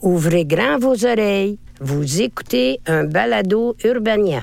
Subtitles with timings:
[0.00, 1.58] Ouvrez grand vos oreilles.
[1.80, 4.42] Vous écoutez un balado Urbania.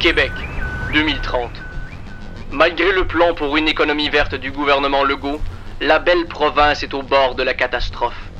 [0.00, 0.30] Québec,
[0.94, 1.50] 2030.
[2.52, 5.42] Malgré le plan pour une économie verte du gouvernement Legault,
[5.82, 8.30] la belle province est au bord de la catastrophe.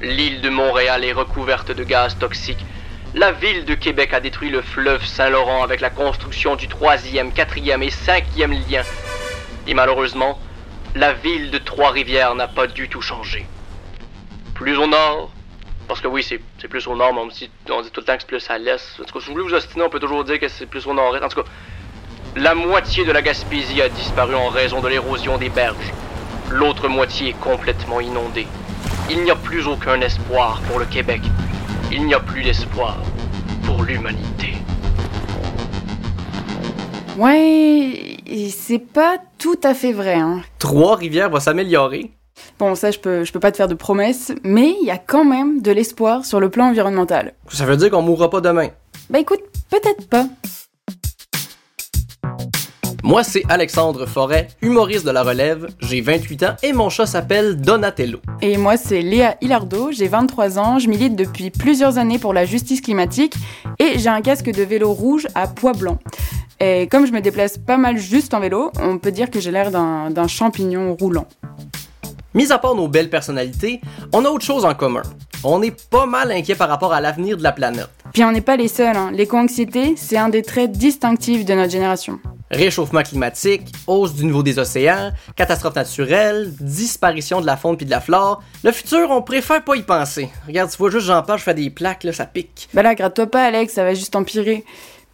[0.00, 2.64] L'île de Montréal est recouverte de gaz toxiques.
[3.16, 7.82] La ville de Québec a détruit le fleuve Saint-Laurent avec la construction du troisième, quatrième
[7.82, 8.82] et cinquième lien.
[9.66, 10.38] Et malheureusement,
[10.94, 13.46] la ville de Trois-Rivières n'a pas du tout changé.
[14.54, 15.30] Plus au nord,
[15.88, 18.14] parce que oui, c'est plus au nord, mais on dit, on dit tout le temps
[18.14, 19.00] que c'est plus à l'est.
[19.00, 20.86] En tout cas, si vous voulez vous ostiner, on peut toujours dire que c'est plus
[20.86, 21.22] au nord-est.
[21.22, 21.48] En tout cas,
[22.36, 25.92] la moitié de la Gaspésie a disparu en raison de l'érosion des berges.
[26.50, 28.46] L'autre moitié est complètement inondée.
[29.10, 31.22] Il n'y a plus aucun espoir pour le Québec.
[31.90, 32.98] Il n'y a plus d'espoir
[33.64, 34.54] pour l'humanité.
[37.16, 38.11] Ouais,
[38.50, 40.14] c'est pas tout à fait vrai.
[40.14, 40.42] Hein.
[40.58, 42.10] Trois-Rivières va s'améliorer.
[42.58, 44.98] Bon, ça, je peux, je peux pas te faire de promesses, mais il y a
[44.98, 47.34] quand même de l'espoir sur le plan environnemental.
[47.48, 48.68] Ça veut dire qu'on mourra pas demain.
[49.10, 50.26] Bah écoute, peut-être pas.
[53.04, 57.60] Moi, c'est Alexandre Forêt, humoriste de la relève, j'ai 28 ans et mon chat s'appelle
[57.60, 58.20] Donatello.
[58.40, 62.44] Et moi, c'est Léa Hilardo, j'ai 23 ans, je milite depuis plusieurs années pour la
[62.44, 63.34] justice climatique
[63.80, 65.98] et j'ai un casque de vélo rouge à poids blanc.
[66.64, 69.50] Et comme je me déplace pas mal juste en vélo, on peut dire que j'ai
[69.50, 71.26] l'air d'un champignon roulant.
[72.34, 73.80] Mis à part nos belles personnalités,
[74.12, 75.02] on a autre chose en commun.
[75.42, 77.88] On est pas mal inquiet par rapport à l'avenir de la planète.
[78.12, 79.10] Puis on n'est pas les seuls, hein.
[79.12, 82.20] l'éco-anxiété, c'est un des traits distinctifs de notre génération.
[82.48, 87.90] Réchauffement climatique, hausse du niveau des océans, catastrophes naturelles, disparition de la faune puis de
[87.90, 88.40] la flore.
[88.62, 90.28] Le futur, on préfère pas y penser.
[90.46, 92.68] Regarde, tu vois juste j'en parle, je fais des plaques, là, ça pique.
[92.72, 94.64] Bah là, gratte-toi pas, Alex, ça va juste empirer.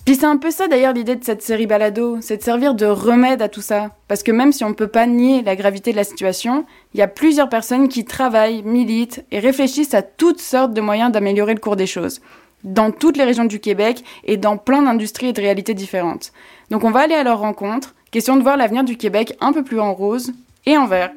[0.05, 2.87] Puis c'est un peu ça d'ailleurs l'idée de cette série balado, c'est de servir de
[2.87, 3.91] remède à tout ça.
[4.09, 7.01] Parce que même si on ne peut pas nier la gravité de la situation, il
[7.01, 11.55] y a plusieurs personnes qui travaillent, militent et réfléchissent à toutes sortes de moyens d'améliorer
[11.55, 12.21] le cours des choses.
[12.65, 16.33] Dans toutes les régions du Québec et dans plein d'industries et de réalités différentes.
[16.71, 19.63] Donc on va aller à leur rencontre, question de voir l'avenir du Québec un peu
[19.63, 20.33] plus en rose
[20.65, 21.13] et en vert.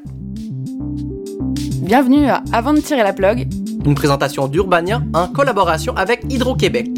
[1.81, 3.47] Bienvenue à Avant de tirer la plug,
[3.85, 6.89] une présentation d'Urbania en collaboration avec Hydro-Québec.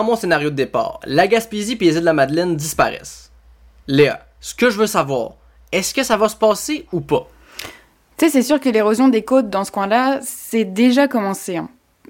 [0.00, 3.30] Dans mon scénario de départ, la Gaspésie et les îles de la Madeleine disparaissent.
[3.86, 5.32] Léa, ce que je veux savoir,
[5.72, 7.28] est-ce que ça va se passer ou pas?
[8.16, 11.58] Tu sais, c'est sûr que l'érosion des côtes dans ce coin-là, c'est déjà commencé.
[11.58, 11.68] Hein.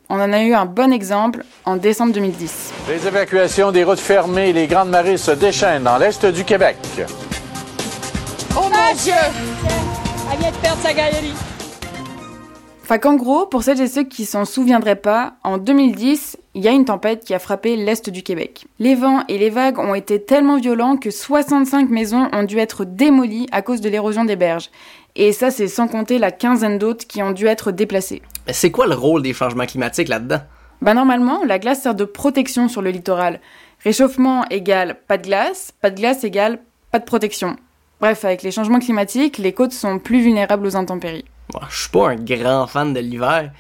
[0.09, 2.73] On en a eu un bon exemple en décembre 2010.
[2.87, 6.77] Les évacuations des routes fermées et les grandes marées se déchaînent dans l'est du Québec.
[8.57, 9.15] Oh mon Dieu!
[10.33, 11.35] Elle vient de perdre sa galerie.
[12.91, 16.67] Fait qu'en gros, pour celles et ceux qui s'en souviendraient pas, en 2010, il y
[16.67, 18.67] a une tempête qui a frappé l'est du Québec.
[18.81, 22.85] Les vents et les vagues ont été tellement violents que 65 maisons ont dû être
[22.85, 24.71] démolies à cause de l'érosion des berges.
[25.15, 28.23] Et ça, c'est sans compter la quinzaine d'autres qui ont dû être déplacées.
[28.51, 30.41] C'est quoi le rôle des changements climatiques là-dedans?
[30.83, 33.39] Bah normalement, la glace sert de protection sur le littoral.
[33.85, 36.59] Réchauffement égale pas de glace, pas de glace égale
[36.91, 37.55] pas de protection.
[38.01, 41.25] Bref, avec les changements climatiques, les côtes sont plus vulnérables aux intempéries.
[41.71, 43.51] Je suis pas un grand fan de l'hiver,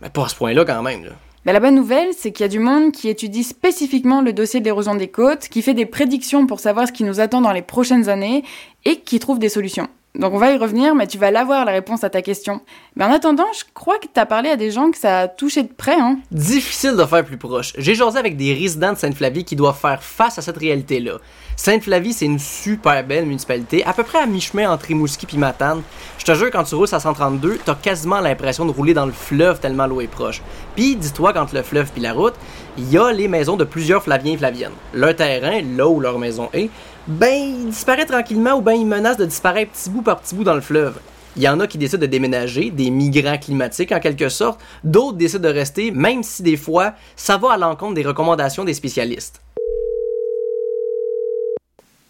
[0.00, 1.10] mais pas à ce point-là quand même.
[1.44, 4.60] Mais la bonne nouvelle, c'est qu'il y a du monde qui étudie spécifiquement le dossier
[4.60, 7.52] de l'érosion des côtes, qui fait des prédictions pour savoir ce qui nous attend dans
[7.52, 8.44] les prochaines années
[8.86, 9.88] et qui trouve des solutions.
[10.14, 12.60] Donc on va y revenir, mais tu vas l'avoir la réponse à ta question.
[12.94, 15.64] Mais en attendant, je crois que t'as parlé à des gens que ça a touché
[15.64, 16.18] de près, hein.
[16.30, 17.72] Difficile de faire plus proche.
[17.76, 21.18] J'ai jasé avec des résidents de Sainte-Flavie qui doivent faire face à cette réalité-là.
[21.56, 25.82] Sainte-Flavie, c'est une super belle municipalité, à peu près à mi-chemin entre Rimouski et Matane.
[26.18, 29.12] Je te jure, quand tu roules à 132, t'as quasiment l'impression de rouler dans le
[29.12, 30.42] fleuve tellement l'eau est proche.
[30.74, 32.34] Puis, dis-toi, quand le fleuve puis la route,
[32.76, 34.72] il y a les maisons de plusieurs Flaviens et Flaviennes.
[34.92, 36.70] Leur terrain, là où leur maison est,
[37.06, 40.44] ben, il disparaît tranquillement ou ben il menace de disparaître petit bout par petit bout
[40.44, 40.98] dans le fleuve.
[41.36, 45.18] Il y en a qui décident de déménager, des migrants climatiques en quelque sorte, d'autres
[45.18, 49.43] décident de rester, même si des fois, ça va à l'encontre des recommandations des spécialistes.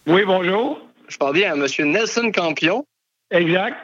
[0.06, 0.78] Oui, bonjour.
[1.08, 1.66] Je parle bien à M.
[1.90, 2.84] Nelson Campion.
[3.30, 3.76] Exact.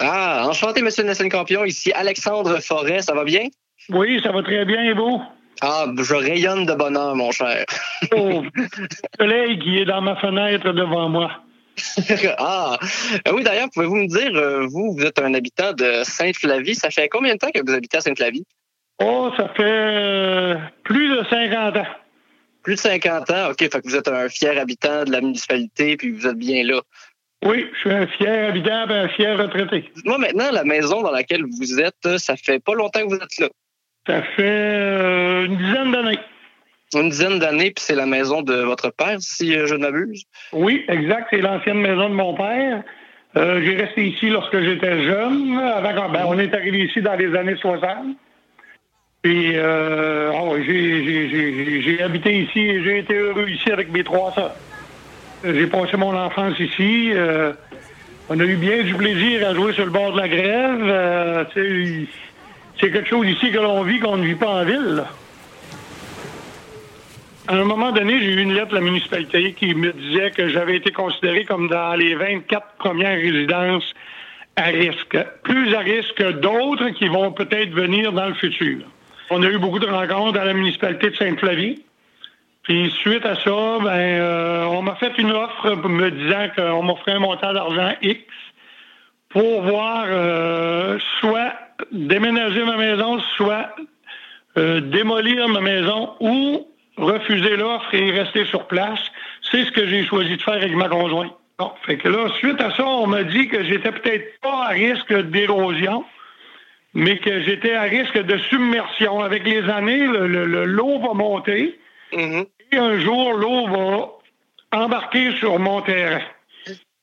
[0.00, 0.88] Ah, enchanté, M.
[1.04, 1.66] Nelson Campion.
[1.66, 3.48] Ici Alexandre Forêt, ça va bien?
[3.90, 5.20] Oui, ça va très bien, et vous?
[5.60, 7.66] Ah, je rayonne de bonheur, mon cher.
[8.14, 8.88] oh, le
[9.20, 11.30] soleil qui est dans ma fenêtre devant moi.
[12.38, 12.78] ah,
[13.28, 16.74] euh, oui, d'ailleurs, pouvez-vous me dire, euh, vous, vous êtes un habitant de Sainte-Flavie.
[16.74, 18.46] Ça fait combien de temps que vous habitez à Sainte-Flavie?
[19.02, 21.86] Oh, ça fait euh, plus de 50 ans.
[22.66, 23.50] Plus de 50 ans?
[23.50, 26.64] OK, fait que vous êtes un fier habitant de la municipalité, puis vous êtes bien
[26.64, 26.80] là.
[27.44, 29.88] Oui, je suis un fier habitant et un fier retraité.
[30.04, 33.38] Moi, maintenant, la maison dans laquelle vous êtes, ça fait pas longtemps que vous êtes
[33.38, 33.48] là.
[34.08, 36.18] Ça fait euh, une dizaine d'années.
[36.94, 40.24] Une dizaine d'années, puis c'est la maison de votre père, si euh, je ne m'abuse?
[40.52, 41.28] Oui, exact.
[41.30, 42.82] C'est l'ancienne maison de mon père.
[43.36, 45.56] Euh, j'ai resté ici lorsque j'étais jeune.
[45.56, 48.16] Avant, ben, on est arrivé ici dans les années 60.
[49.28, 54.54] Euh, oh, j'ai- habité ici et j'ai été heureux ici avec mes trois sœurs.
[55.44, 57.10] J'ai passé mon enfance ici.
[57.12, 57.52] euh,
[58.28, 60.80] on a eu bien du plaisir à jouer sur le bord de la grève.
[60.82, 61.44] Euh,
[62.80, 65.04] c'est quelque chose ici que l'on vit qu'on ne vit pas en ville.
[67.48, 70.48] À un moment donné, j'ai eu une lettre de la municipalité qui me disait que
[70.48, 73.94] j'avais été considéré comme dans les 24 premières résidences
[74.56, 75.16] à risque.
[75.44, 78.78] Plus à risque que d'autres qui vont peut-être venir dans le futur.
[79.30, 81.82] On a eu beaucoup de rencontres à la municipalité de Sainte-Flavie.
[82.62, 87.12] Puis suite à ça, ben, euh, on m'a fait une offre me disant qu'on m'offrait
[87.12, 88.20] un montant d'argent X
[89.28, 91.52] pour voir euh, soit
[91.92, 93.74] déménager ma maison, soit
[94.58, 99.00] euh, démolir ma maison ou refuser l'offre et rester sur place.
[99.50, 101.32] C'est ce que j'ai choisi de faire avec ma conjointe.
[101.82, 105.12] Fait que là, suite à ça, on m'a dit que j'étais peut-être pas à risque
[105.30, 106.04] d'érosion,
[106.94, 109.20] mais que j'étais à risque de submersion.
[109.20, 111.78] Avec les années, le- le- le- l'eau va monter
[112.12, 112.46] Mhm.
[112.72, 114.08] et un jour, l'eau va
[114.78, 116.22] embarquer sur mon terrain.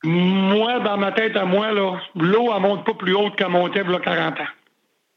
[0.03, 3.81] Moi, dans ma tête à moi, là, l'eau, elle monte pas plus haute qu'elle montait
[3.85, 4.47] il y a 40 ans.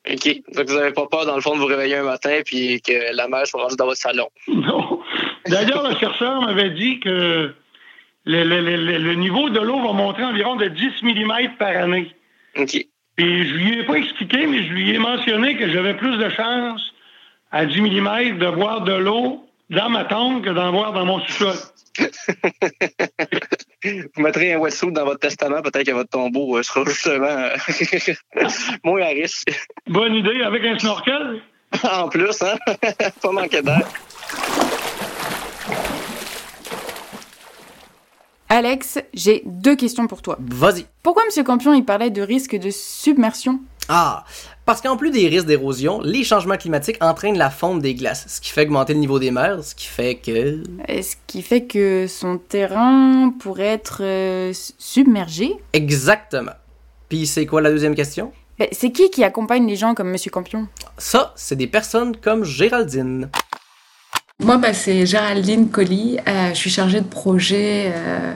[0.09, 0.29] OK.
[0.55, 3.13] Donc, vous n'avez pas peur, dans le fond, de vous réveiller un matin puis que
[3.17, 4.29] la mer soit rendue dans votre salon.
[4.47, 5.01] Non.
[5.49, 7.53] D'ailleurs, le chercheur m'avait dit que
[8.25, 11.77] le, le- le- le- le niveau de l'eau va monter environ de 10 mm par
[11.77, 12.15] année.
[12.57, 12.77] OK.
[13.19, 16.29] Et je lui ai pas expliqué, mais je lui ai mentionné que j'avais plus de
[16.29, 16.83] chance
[17.51, 21.21] à 10 mm de boire de l'eau dans ma tombe que d'en boire dans mon
[21.21, 21.55] sous-sol.
[23.85, 27.57] Vous mettrez un wetsuit dans votre testament, peut-être que votre tombeau euh, sera justement euh,
[28.85, 29.49] moins à risque.
[29.87, 31.41] Bonne idée, avec un snorkel?
[31.83, 32.57] en plus, hein?
[33.23, 33.87] pas manquer d'air.
[38.57, 40.39] Alex, j'ai deux questions pour toi.
[40.41, 40.87] Vas-y.
[41.03, 41.45] Pourquoi M.
[41.45, 43.61] Campion il parlait de risque de submersion?
[43.91, 44.25] Ah,
[44.65, 48.41] parce qu'en plus des risques d'érosion, les changements climatiques entraînent la fonte des glaces, ce
[48.41, 50.63] qui fait augmenter le niveau des mers, ce qui fait que...
[50.89, 56.55] Euh, Ce qui fait que son terrain pourrait être euh, submergé Exactement.
[57.11, 58.33] Puis c'est quoi la deuxième question?
[58.59, 60.17] Ben, C'est qui qui accompagne les gens comme M.
[60.33, 60.67] Campion?
[60.97, 63.29] Ça, c'est des personnes comme Géraldine.
[64.47, 66.19] Moi, bah, c'est Géraldine Colli.
[66.29, 68.33] Euh, je suis chargée de projet euh,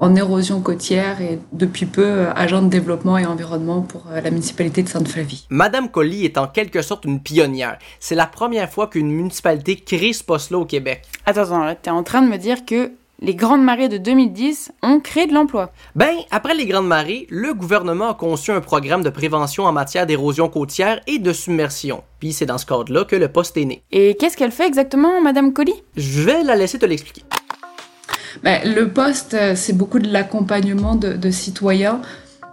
[0.00, 4.30] en érosion côtière et depuis peu euh, agent de développement et environnement pour euh, la
[4.32, 5.46] municipalité de Sainte-Flavie.
[5.50, 7.78] Madame Colli est en quelque sorte une pionnière.
[8.00, 11.02] C'est la première fois qu'une municipalité crée ce poste-là au Québec.
[11.26, 12.90] Attends, attends, t'es en train de me dire que
[13.22, 15.72] les grandes marées de 2010 ont créé de l'emploi.
[15.94, 20.06] Ben, après les grandes marées, le gouvernement a conçu un programme de prévention en matière
[20.06, 22.02] d'érosion côtière et de submersion.
[22.18, 23.82] Puis c'est dans ce cadre-là que le poste est né.
[23.92, 25.74] Et qu'est-ce qu'elle fait exactement, Madame Colli?
[25.96, 27.22] Je vais la laisser te l'expliquer.
[28.42, 32.00] Bah, le poste, euh, c'est beaucoup de l'accompagnement de, de citoyens.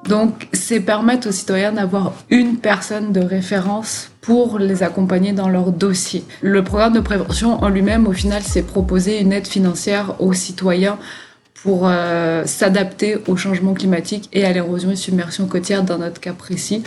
[0.07, 5.71] Donc, c'est permettre aux citoyens d'avoir une personne de référence pour les accompagner dans leur
[5.71, 6.23] dossier.
[6.41, 10.97] Le programme de prévention en lui-même, au final, c'est proposer une aide financière aux citoyens
[11.63, 16.33] pour euh, s'adapter au changement climatique et à l'érosion et submersion côtière dans notre cas
[16.33, 16.83] précis.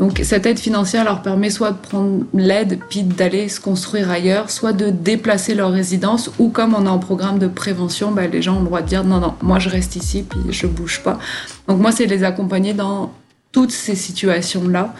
[0.00, 4.50] Donc cette aide financière leur permet soit de prendre l'aide puis d'aller se construire ailleurs,
[4.50, 8.42] soit de déplacer leur résidence ou comme on est en programme de prévention, bah, les
[8.42, 11.00] gens ont le droit de dire non non, moi je reste ici puis je bouge
[11.04, 11.20] pas.
[11.68, 13.12] Donc moi c'est les accompagner dans
[13.52, 14.94] toutes ces situations là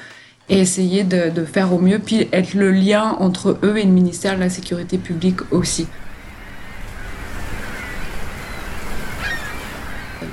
[0.48, 4.36] et essayer de, faire au mieux puis être le lien entre eux et le ministère
[4.36, 5.88] de la sécurité publique aussi.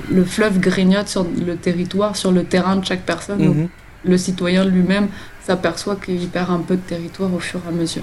[0.08, 3.42] Le fleuve grignote sur le territoire, sur le terrain de chaque personne.
[3.42, 3.68] Mhm.
[4.04, 5.08] Le citoyen lui-même
[5.44, 8.02] s'aperçoit qu'il perd un peu de territoire au fur et à mesure.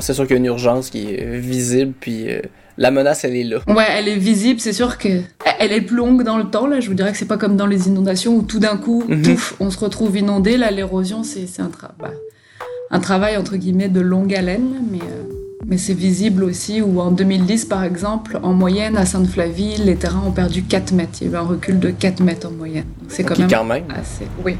[0.00, 2.40] C'est sûr qu'il y a une urgence qui est visible, puis euh,
[2.76, 3.58] la menace, elle est là.
[3.66, 5.08] Ouais, elle est visible, c'est sûr que
[5.58, 6.66] elle est plus longue dans le temps.
[6.68, 9.04] Là, je vous dirais que c'est pas comme dans les inondations où tout d'un coup,
[9.24, 10.56] pouf, on se retrouve inondé.
[10.56, 12.12] Là, l'érosion, c'est c'est un, tra- bah,
[12.92, 15.24] un travail entre guillemets de longue haleine, mais euh,
[15.66, 16.80] mais c'est visible aussi.
[16.82, 21.18] Où en 2010, par exemple, en moyenne à Sainte-Flavie, les terrains ont perdu 4 mètres.
[21.20, 22.86] Il y a eu un recul de 4 mètres en moyenne.
[23.08, 23.84] C'est quand même quand même.
[23.90, 24.26] assez.
[24.44, 24.56] Oui.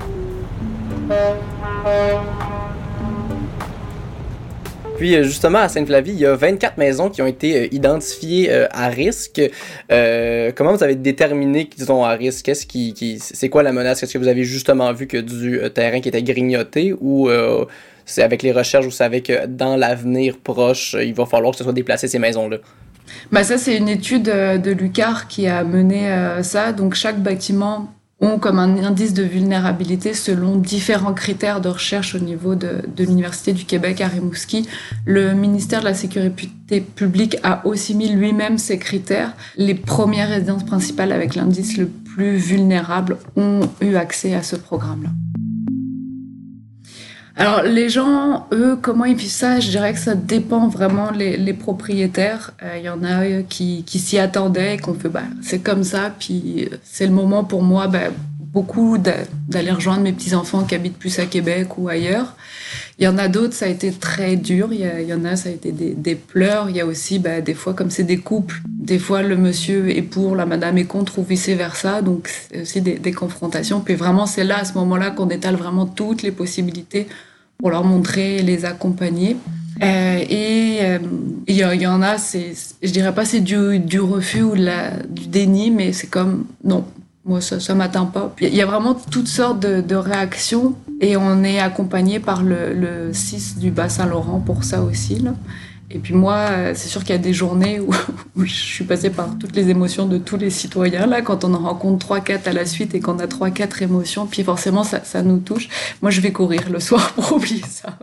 [4.97, 8.50] Puis euh, justement, à Sainte-Flavie, il y a 24 maisons qui ont été euh, identifiées
[8.50, 9.40] euh, à risque.
[9.93, 12.45] Euh, comment vous avez déterminé qu'ils sont à risque?
[12.47, 14.02] Qu'est-ce qui, qui- c'est quoi la menace?
[14.02, 17.64] Est-ce que vous avez justement vu que du terrain qui était grignoté ou euh,
[18.11, 21.59] c'est avec les recherches, vous savez que dans l'avenir proche, euh, il va falloir que
[21.59, 22.59] ce soit déplacé ces maisons-là?
[23.33, 26.11] bah Ça, c'est une étude de Lucar qui a mené
[26.43, 26.73] ça.
[26.73, 27.88] Donc, chaque bâtiment
[28.21, 33.05] ont comme un indice de vulnérabilité selon différents critères de recherche au niveau de, de
[33.05, 34.69] l'Université du Québec à Rimouski.
[35.05, 39.35] Le ministère de la Sécurité publique a aussi mis lui-même ces critères.
[39.57, 45.11] Les premières résidences principales avec l'indice le plus vulnérable ont eu accès à ce programme-là.
[47.38, 51.52] Alors les gens, eux, comment ils vivent ça Je dirais que ça dépend vraiment les,
[51.52, 52.50] propriétaires.
[52.61, 55.61] Il euh, y en a euh, qui, qui s'y attendaient et qu'on fait, bah, c'est
[55.61, 58.09] comme ça, puis euh, c'est le moment pour moi, bah,
[58.52, 62.35] beaucoup d'aller rejoindre mes petits-enfants qui habitent plus à Québec ou ailleurs.
[62.99, 64.71] Il y en a d'autres, ça a été très dur.
[64.73, 66.68] Il y, en a, ça a été des, des pleurs.
[66.71, 69.97] Il y a aussi, bah, des fois, comme c'est des couples, des fois le monsieur
[69.97, 72.02] est pour, la madame est contre ou vice-versa.
[72.02, 73.80] Donc, c'est aussi des, des confrontations.
[73.80, 77.07] Puis vraiment, c'est là, à ce moment-là, qu'on étale vraiment toutes les possibilités
[77.59, 79.37] pour leur montrer, les accompagner.
[79.83, 80.99] Euh, et euh,
[81.47, 85.93] il y, en a, c'est, je dirais pas c'est du, refus ou du déni, mais
[85.93, 86.85] c'est comme non,
[87.25, 88.35] moi ça, ça m'atteint pas.
[88.41, 93.12] Il y a vraiment toutes sortes de, réactions et on est accompagné par le, le
[93.12, 95.25] 6 du Bas-Saint-Laurent pour ça aussi.
[95.90, 97.90] Et puis moi, euh, c'est sûr qu'il y a des journées où,
[98.37, 101.07] où, je suis passée par toutes les émotions de tous les citoyens.
[101.07, 104.45] Là, quand on en rencontre 3-4 à la suite et qu'on a 3-4 émotions, puis
[104.45, 105.68] forcément, ça, ça nous touche.
[106.02, 107.99] Moi, je vais courir le soir pour oublier ça.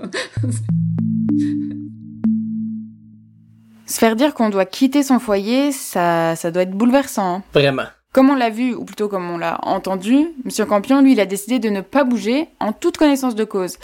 [3.86, 7.36] Se faire dire qu'on doit quitter son foyer, ça, ça doit être bouleversant.
[7.36, 7.44] Hein.
[7.54, 7.86] Vraiment.
[8.14, 10.66] Comme on l'a vu, ou plutôt comme on l'a entendu, M.
[10.68, 13.78] Campion, lui, il a décidé de ne pas bouger en toute connaissance de cause.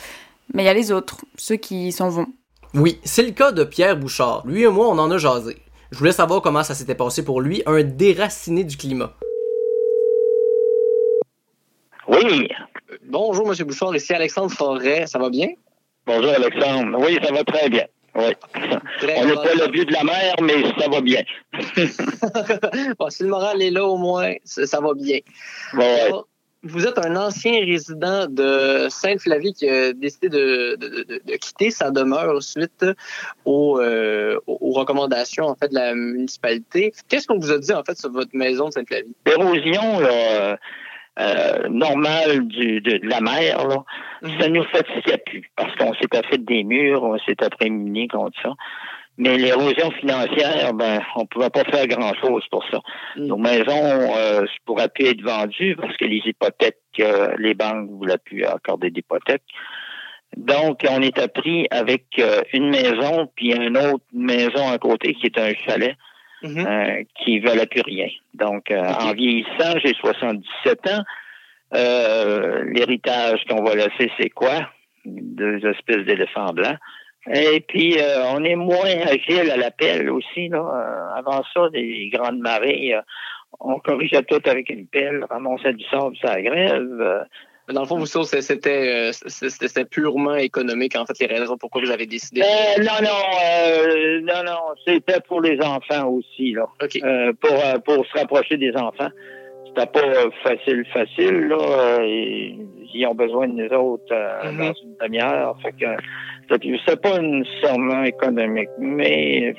[0.56, 2.28] Mais il y a les autres, ceux qui s'en vont.
[2.74, 4.44] Oui, c'est le cas de Pierre Bouchard.
[4.46, 5.58] Lui et moi, on en a jasé.
[5.92, 9.14] Je voulais savoir comment ça s'était passé pour lui, un déraciné du climat.
[12.08, 12.48] Oui.
[13.04, 13.94] Bonjour, Monsieur Bouchard.
[13.94, 15.06] Ici Alexandre Forêt.
[15.06, 15.50] Ça va bien?
[16.06, 16.98] Bonjour, Alexandre.
[17.00, 17.86] Oui, ça va très bien.
[18.16, 18.34] Oui.
[19.00, 21.24] Très On n'est pas le vieux de la mer, mais ça va bien.
[23.00, 25.20] bon, si le moral est là, au moins, ça, ça va bien.
[25.74, 26.12] Bon, ouais.
[26.64, 31.72] Vous êtes un ancien résident de Sainte-Flavie qui a décidé de, de, de, de, quitter
[31.72, 32.86] sa demeure suite
[33.46, 36.94] aux, euh, aux, recommandations en fait de la municipalité.
[37.10, 39.16] Qu'est-ce qu'on vous a dit en fait sur votre maison de Sainte-Flavie?
[39.26, 40.60] L'érosion là,
[41.20, 43.84] euh, normale du, de, de, la mer, là,
[44.22, 44.40] mm-hmm.
[44.40, 48.54] ça nous fatiguait plus parce qu'on s'était fait des murs, on s'était prémunis contre ça.
[49.18, 52.80] Mais l'érosion financière, ben, on ne pouvait pas faire grand-chose pour ça.
[53.18, 53.26] Mm.
[53.26, 57.96] Nos maisons euh, pourraient plus être vendues parce que les hypothèques, euh, les banques ne
[57.98, 59.44] voulaient plus accorder d'hypothèques.
[60.38, 65.26] Donc, on est pris avec euh, une maison puis une autre maison à côté qui
[65.26, 65.98] est un chalet
[66.42, 67.06] mm -hmm.
[67.20, 68.08] qui ne valait plus rien.
[68.34, 68.78] Donc, okay.
[68.78, 71.04] en vieillissant, j'ai 77 ans.
[72.76, 74.58] L'héritage qu'on va laisser, c'est quoi?
[75.06, 76.80] Deux espèces d'éléphants blancs.
[77.30, 80.50] Et puis, euh, on est moins agile à l'appel aussi.
[80.50, 80.58] Là.
[80.58, 83.02] Euh, avant ça, des grandes marées, euh,
[83.60, 87.28] on corrigeait tout avec une pelle, ramassait du sable, ça grève.
[87.72, 92.08] Dans le fond, vous c'était c'était purement économique, en fait, les raisons pourquoi vous avez
[92.08, 92.42] décidé.
[92.42, 96.68] Euh, non, non, non, non, c'était pour les enfants aussi, là.
[96.82, 97.02] Okay.
[97.40, 99.10] pour, pour se rapprocher des enfants.
[99.74, 102.04] C'était pas facile, facile, là.
[102.04, 104.58] ils ont besoin de nous autres mm -hmm.
[104.58, 105.56] dans une demi-heure.
[105.62, 105.88] Fait que
[106.86, 109.56] c'est pas nécessairement économique, mais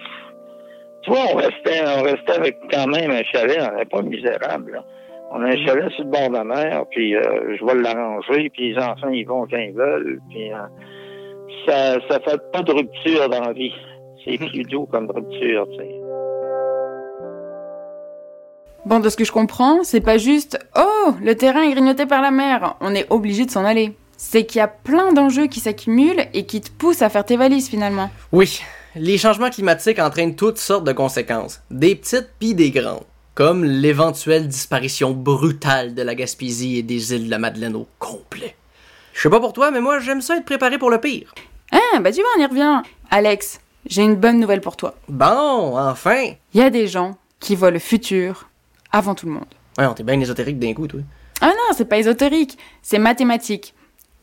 [1.03, 4.73] tu vois, on restait, on restait avec quand même un chalet, on n'est pas misérable.
[4.73, 4.85] Là.
[5.33, 8.51] On a un chalet sur le bord de la mer, puis euh, je vais l'arranger,
[8.51, 10.57] puis les enfants ils vont quand ils veulent, puis euh,
[11.67, 13.75] ça, ça fait pas de rupture dans la vie.
[14.25, 16.02] C'est plus doux comme rupture, tu sais.
[18.85, 22.21] Bon, de ce que je comprends, c'est pas juste Oh, le terrain est grignoté par
[22.21, 25.59] la mer, on est obligé de s'en aller c'est qu'il y a plein d'enjeux qui
[25.59, 28.09] s'accumulent et qui te poussent à faire tes valises finalement.
[28.31, 28.63] Oui,
[28.95, 33.03] les changements climatiques entraînent toutes sortes de conséquences, des petites puis des grandes,
[33.35, 38.55] comme l'éventuelle disparition brutale de la Gaspésie et des îles de la Madeleine au complet.
[39.13, 41.35] Je sais pas pour toi, mais moi j'aime ça être préparé pour le pire.
[41.73, 42.83] Ah, bah tu vois, on y revient.
[43.11, 44.95] Alex, j'ai une bonne nouvelle pour toi.
[45.09, 46.35] Bon, enfin.
[46.55, 48.49] Il y a des gens qui voient le futur
[48.93, 49.47] avant tout le monde.
[49.79, 51.01] Ouais, on t'es bien ésotérique d'un coup, toi.
[51.41, 53.75] Ah non, c'est pas ésotérique, c'est mathématique.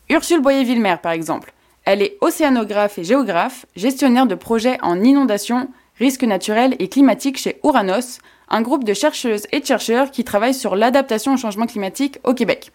[0.10, 1.54] Ursule Boyer-Villemer, par exemple.
[1.86, 7.60] Elle est océanographe et géographe, gestionnaire de projets en inondation, risques naturels et climatiques chez
[7.64, 12.20] Uranos, un groupe de chercheuses et de chercheurs qui travaillent sur l'adaptation au changement climatique
[12.24, 12.72] au Québec.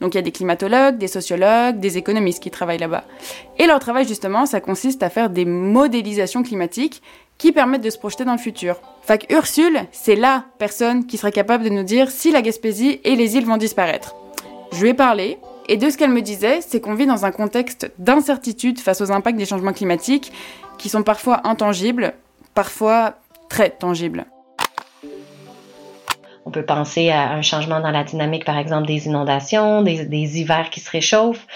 [0.00, 3.04] Donc il y a des climatologues, des sociologues, des économistes qui travaillent là-bas.
[3.58, 7.02] Et leur travail justement, ça consiste à faire des modélisations climatiques
[7.42, 8.76] qui permettent de se projeter dans le futur.
[9.02, 13.16] Fait Ursule, c'est la personne qui serait capable de nous dire si la Gaspésie et
[13.16, 14.14] les îles vont disparaître.
[14.70, 17.32] Je lui ai parlé, et de ce qu'elle me disait, c'est qu'on vit dans un
[17.32, 20.30] contexte d'incertitude face aux impacts des changements climatiques
[20.78, 22.14] qui sont parfois intangibles,
[22.54, 23.14] parfois
[23.48, 24.26] très tangible.
[26.46, 30.70] On peut penser à un changement dans la dynamique, par exemple, des inondations, des hivers
[30.70, 31.46] qui se réchauffent,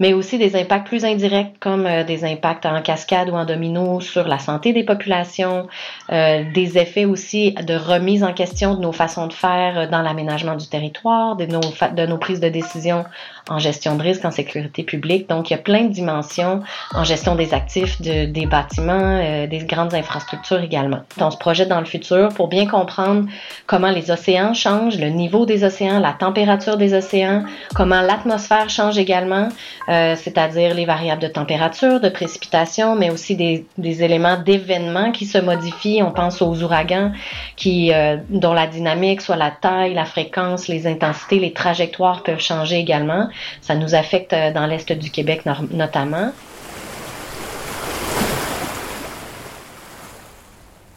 [0.00, 4.00] mais aussi des impacts plus indirects comme euh, des impacts en cascade ou en domino
[4.00, 5.68] sur la santé des populations,
[6.12, 10.56] euh, des effets aussi de remise en question de nos façons de faire dans l'aménagement
[10.56, 13.04] du territoire, de nos, de nos prises de décision
[13.48, 15.28] en gestion de risque, en sécurité publique.
[15.28, 16.62] Donc, il y a plein de dimensions
[16.94, 21.00] en gestion des actifs, de, des bâtiments, euh, des grandes infrastructures également.
[21.20, 23.28] On se projette dans le futur pour bien comprendre
[23.66, 28.98] comment les océans changent, le niveau des océans, la température des océans, comment l'atmosphère change
[28.98, 29.48] également,
[29.88, 35.26] euh, c'est-à-dire les variables de température, de précipitation, mais aussi des, des éléments d'événements qui
[35.26, 36.02] se modifient.
[36.02, 37.12] On pense aux ouragans
[37.56, 42.40] qui, euh, dont la dynamique, soit la taille, la fréquence, les intensités, les trajectoires peuvent
[42.40, 43.28] changer également.
[43.60, 46.32] Ça nous affecte euh, dans l'Est du Québec notamment.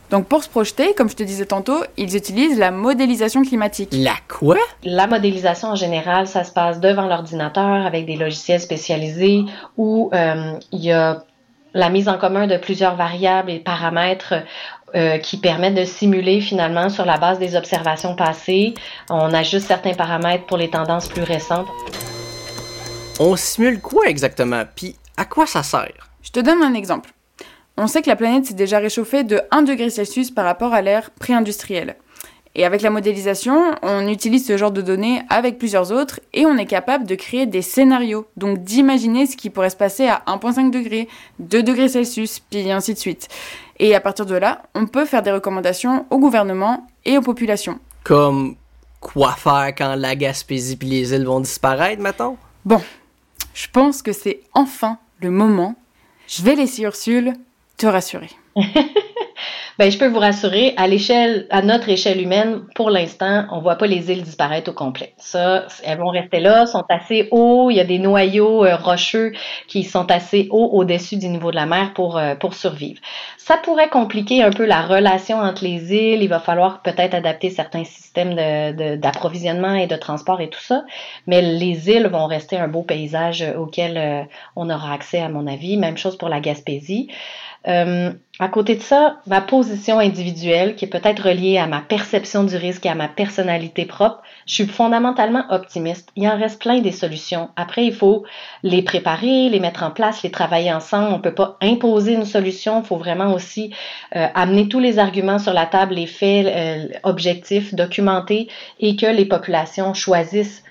[0.09, 3.89] Donc pour se projeter, comme je te disais tantôt, ils utilisent la modélisation climatique.
[3.93, 4.57] La quoi?
[4.83, 9.45] La modélisation en général, ça se passe devant l'ordinateur avec des logiciels spécialisés
[9.77, 11.23] où euh, il y a
[11.75, 14.33] la mise en commun de plusieurs variables et paramètres
[14.95, 18.73] euh, qui permettent de simuler finalement sur la base des observations passées.
[19.11, 21.67] On ajuste certains paramètres pour les tendances plus récentes.
[23.19, 24.63] On simule quoi exactement?
[24.75, 26.09] Puis à quoi ça sert?
[26.23, 27.11] Je te donne un exemple.
[27.81, 30.81] On sait que la planète s'est déjà réchauffée de 1 degré Celsius par rapport à
[30.81, 31.95] l'ère pré-industrielle.
[32.53, 36.57] Et avec la modélisation, on utilise ce genre de données avec plusieurs autres et on
[36.57, 40.71] est capable de créer des scénarios, donc d'imaginer ce qui pourrait se passer à 1,5
[40.71, 41.07] degré,
[41.39, 43.29] 2 degrés Celsius, puis ainsi de suite.
[43.77, 47.79] Et à partir de là, on peut faire des recommandations au gouvernement et aux populations.
[48.03, 48.57] Comme
[48.99, 52.35] quoi faire quand la Gaspésie et les îles vont disparaître, mettons?
[52.65, 52.81] Bon,
[53.53, 55.75] je pense que c'est enfin le moment.
[56.27, 57.35] Je vais laisser Ursule
[57.79, 58.29] te rassurer.
[59.79, 63.77] ben, je peux vous rassurer, à l'échelle, à notre échelle humaine, pour l'instant, on voit
[63.77, 65.13] pas les îles disparaître au complet.
[65.17, 67.69] Ça, elles vont rester là, sont assez hauts.
[67.71, 69.31] Il y a des noyaux euh, rocheux
[69.67, 72.99] qui sont assez hauts au-dessus du niveau de la mer pour euh, pour survivre.
[73.37, 76.21] Ça pourrait compliquer un peu la relation entre les îles.
[76.21, 78.35] Il va falloir peut-être adapter certains systèmes
[78.97, 80.83] d'approvisionnement de, et de transport et tout ça.
[81.25, 84.23] Mais les îles vont rester un beau paysage auquel euh,
[84.55, 85.77] on aura accès, à mon avis.
[85.77, 87.09] Même chose pour la Gaspésie.
[87.67, 92.45] Euh, à côté de ça, ma position individuelle, qui est peut-être reliée à ma perception
[92.45, 96.09] du risque et à ma personnalité propre, je suis fondamentalement optimiste.
[96.15, 97.49] Il en reste plein des solutions.
[97.57, 98.23] Après, il faut
[98.63, 101.13] les préparer, les mettre en place, les travailler ensemble.
[101.13, 102.81] On peut pas imposer une solution.
[102.81, 103.73] Il faut vraiment aussi
[104.15, 108.47] euh, amener tous les arguments sur la table, les faits euh, objectifs, documentés
[108.79, 110.63] et que les populations choisissent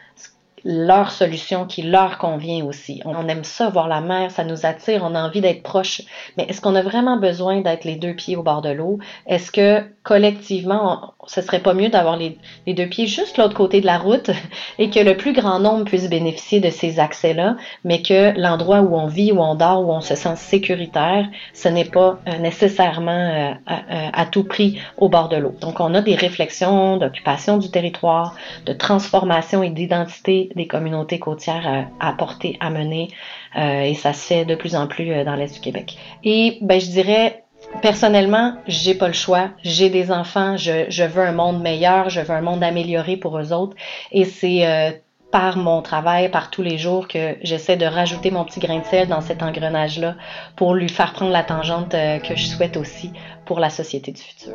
[0.71, 3.01] leur solution qui leur convient aussi.
[3.07, 6.03] On aime ça, voir la mer, ça nous attire, on a envie d'être proche.
[6.37, 8.99] Mais est-ce qu'on a vraiment besoin d'être les deux pieds au bord de l'eau?
[9.27, 13.87] Est-ce que collectivement, ce serait pas mieux d'avoir les, deux pieds juste l'autre côté de
[13.87, 14.31] la route
[14.79, 18.95] et que le plus grand nombre puisse bénéficier de ces accès-là, mais que l'endroit où
[18.95, 23.11] on vit, où on dort, où on se sent sécuritaire, ce n'est pas euh, nécessairement
[23.11, 25.55] euh, à, à, tout prix au bord de l'eau.
[25.61, 28.35] Donc, on a des réflexions d'occupation du territoire,
[28.67, 33.09] de transformation et d'identité des communautés côtières euh, à porter, à mener,
[33.57, 35.97] et ça se fait de plus en plus dans l'Est du Québec.
[36.23, 37.45] Et ben, je dirais
[37.83, 39.51] Personnellement, j'ai pas le choix.
[39.63, 43.53] J'ai des enfants, je, veux un monde meilleur, je veux un monde amélioré pour eux
[43.53, 43.77] autres.
[44.11, 44.91] Et c'est euh,
[45.31, 48.85] par mon travail, par tous les jours, que j'essaie de rajouter mon petit grain de
[48.85, 50.17] sel dans cet engrenage-là
[50.57, 53.13] pour lui faire prendre la tangente euh, que je souhaite aussi
[53.45, 54.55] pour la société du futur.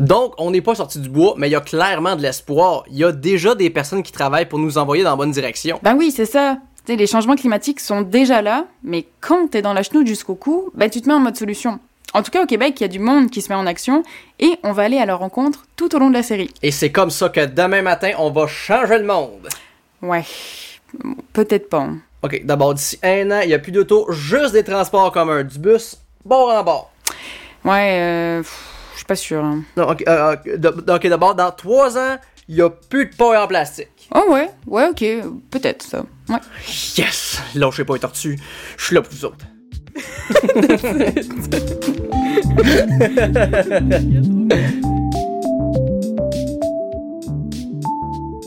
[0.00, 2.82] Donc, on n'est pas sorti du bois, mais il y a clairement de l'espoir.
[2.90, 5.78] Il y a déjà des personnes qui travaillent pour nous envoyer dans la bonne direction.
[5.82, 6.56] Ben oui, c'est ça
[6.96, 10.88] les changements climatiques sont déjà là, mais quand t'es dans la chenoute jusqu'au cou, bah,
[10.88, 11.78] tu te mets en mode solution.
[12.12, 14.02] En tout cas, au Québec, il y a du monde qui se met en action
[14.40, 16.50] et on va aller à leur rencontre tout au long de la série.
[16.62, 19.48] Et c'est comme ça que demain matin, on va changer le monde.
[20.02, 20.24] Ouais,
[21.32, 21.88] peut-être pas.
[22.22, 25.44] Ok, d'abord, d'ici un an, il n'y a plus d'auto, juste des transports en commun,
[25.44, 26.90] du bus, bord en bord.
[27.64, 28.42] Ouais, euh,
[29.10, 29.44] pas sûr.
[29.44, 29.64] Hein.
[29.76, 30.36] Non, ok, euh,
[30.86, 32.16] ok, d'abord, dans trois ans,
[32.48, 34.08] il n'y a plus de paille en plastique.
[34.14, 35.04] Oh ouais, ouais, ok,
[35.50, 36.04] peut-être ça.
[36.28, 36.38] Ouais.
[36.96, 37.40] Yes!
[37.56, 38.38] Lâchez pas les tortues,
[38.78, 39.44] je suis là pour vous autres.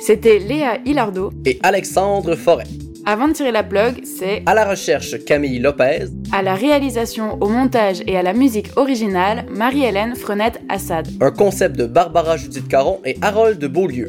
[0.01, 2.67] C'était Léa Hilardo et Alexandre Forêt.
[3.05, 7.49] Avant de tirer la plug, c'est à la recherche Camille Lopez, à la réalisation, au
[7.49, 11.09] montage et à la musique originale Marie-Hélène Frenette Assad.
[11.19, 14.07] Un concept de Barbara Judith Caron et Harold de Beaulieu.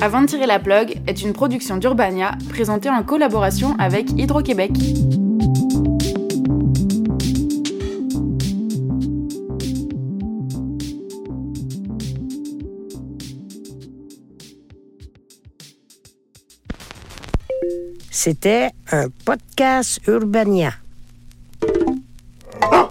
[0.00, 4.70] Avant de tirer la plug est une production d'Urbania présentée en collaboration avec Hydro-Québec.
[18.20, 20.74] C'était un podcast Urbania.
[22.60, 22.90] Ah!